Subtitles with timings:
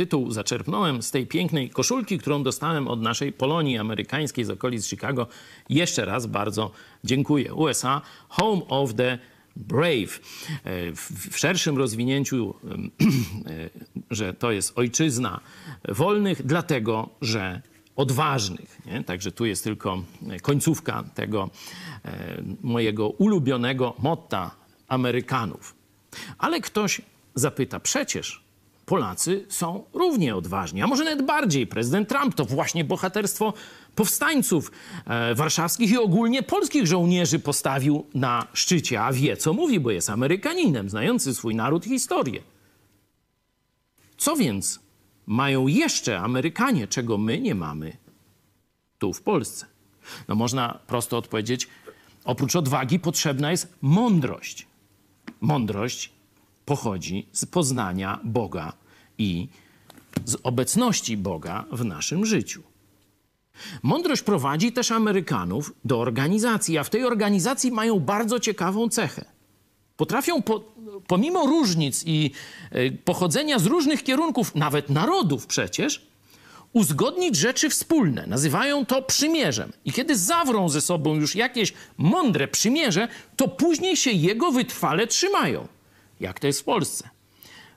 [0.00, 5.26] tytuł zaczerpnąłem z tej pięknej koszulki, którą dostałem od naszej Polonii amerykańskiej z okolic Chicago.
[5.68, 6.70] Jeszcze raz bardzo
[7.04, 7.54] dziękuję.
[7.54, 9.18] USA, Home of the
[9.56, 10.20] Brave.
[11.30, 13.70] W szerszym rozwinięciu, e,
[14.10, 15.40] że to jest ojczyzna
[15.88, 17.62] wolnych, dlatego że
[17.96, 18.78] odważnych.
[18.86, 19.04] Nie?
[19.04, 20.02] Także tu jest tylko
[20.42, 21.50] końcówka tego
[22.04, 24.50] e, mojego ulubionego motta
[24.88, 25.74] Amerykanów.
[26.38, 27.00] Ale ktoś
[27.34, 28.49] zapyta, przecież
[28.90, 31.66] Polacy są równie odważni, a może nawet bardziej.
[31.66, 33.52] Prezydent Trump to właśnie bohaterstwo
[33.94, 34.72] powstańców
[35.06, 40.10] e, warszawskich i ogólnie polskich żołnierzy postawił na szczycie, a wie co mówi, bo jest
[40.10, 42.42] Amerykaninem, znający swój naród i historię.
[44.16, 44.80] Co więc
[45.26, 47.96] mają jeszcze Amerykanie, czego my nie mamy
[48.98, 49.66] tu w Polsce?
[50.28, 51.68] No można prosto odpowiedzieć,
[52.24, 54.66] oprócz odwagi potrzebna jest mądrość.
[55.40, 56.19] Mądrość
[56.70, 58.72] pochodzi z poznania Boga
[59.18, 59.48] i
[60.24, 62.62] z obecności Boga w naszym życiu.
[63.82, 69.24] Mądrość prowadzi też Amerykanów do organizacji, a w tej organizacji mają bardzo ciekawą cechę.
[69.96, 70.60] Potrafią, po,
[71.06, 72.30] pomimo różnic i
[72.74, 76.06] y, pochodzenia z różnych kierunków, nawet narodów przecież,
[76.72, 78.26] uzgodnić rzeczy wspólne.
[78.26, 79.72] Nazywają to przymierzem.
[79.84, 85.68] I kiedy zawrą ze sobą już jakieś mądre przymierze, to później się jego wytrwale trzymają.
[86.20, 87.08] Jak to jest w Polsce.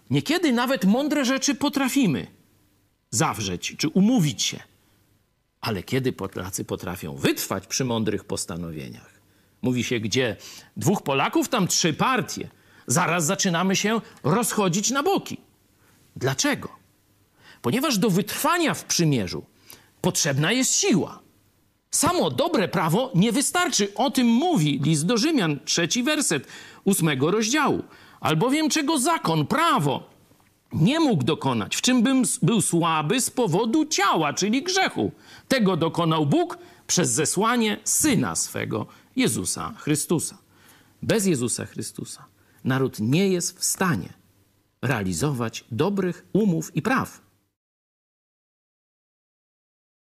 [0.09, 2.27] Niekiedy nawet mądre rzeczy potrafimy
[3.09, 4.59] zawrzeć czy umówić się.
[5.61, 9.19] Ale kiedy Polacy potrafią wytrwać przy mądrych postanowieniach?
[9.61, 10.35] Mówi się, gdzie
[10.77, 12.49] dwóch Polaków, tam trzy partie.
[12.87, 15.37] Zaraz zaczynamy się rozchodzić na boki.
[16.15, 16.69] Dlaczego?
[17.61, 19.45] Ponieważ do wytrwania w przymierzu
[20.01, 21.19] potrzebna jest siła.
[21.91, 23.93] Samo dobre prawo nie wystarczy.
[23.95, 26.47] O tym mówi list do Rzymian, trzeci werset
[26.83, 27.83] ósmego rozdziału.
[28.23, 30.09] Albowiem czego zakon, prawo
[30.73, 35.11] nie mógł dokonać, w czym bym był słaby z powodu ciała, czyli grzechu.
[35.47, 36.57] Tego dokonał Bóg
[36.87, 40.37] przez zesłanie Syna swego, Jezusa Chrystusa.
[41.01, 42.25] Bez Jezusa Chrystusa
[42.63, 44.13] naród nie jest w stanie
[44.81, 47.21] realizować dobrych umów i praw.